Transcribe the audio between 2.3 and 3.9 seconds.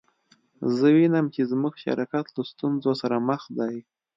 له ستونزو سره مخ دی